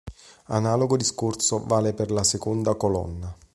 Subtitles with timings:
[0.47, 3.37] Analogo discorso vale per la seconda colonna.